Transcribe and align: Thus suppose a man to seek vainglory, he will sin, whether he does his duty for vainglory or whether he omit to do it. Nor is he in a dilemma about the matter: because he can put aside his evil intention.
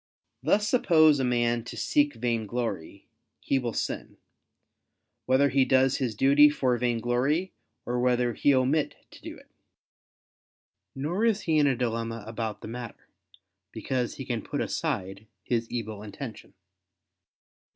Thus 0.41 0.67
suppose 0.67 1.19
a 1.19 1.23
man 1.23 1.63
to 1.65 1.77
seek 1.77 2.15
vainglory, 2.15 3.07
he 3.39 3.59
will 3.59 3.71
sin, 3.75 4.17
whether 5.27 5.49
he 5.49 5.63
does 5.63 5.97
his 5.97 6.15
duty 6.15 6.49
for 6.49 6.75
vainglory 6.79 7.53
or 7.85 7.99
whether 7.99 8.33
he 8.33 8.51
omit 8.55 8.95
to 9.11 9.21
do 9.21 9.37
it. 9.37 9.51
Nor 10.95 11.23
is 11.25 11.41
he 11.41 11.59
in 11.59 11.67
a 11.67 11.75
dilemma 11.77 12.23
about 12.25 12.61
the 12.61 12.67
matter: 12.67 13.09
because 13.71 14.15
he 14.15 14.25
can 14.25 14.41
put 14.41 14.59
aside 14.59 15.27
his 15.43 15.69
evil 15.69 16.01
intention. 16.01 16.55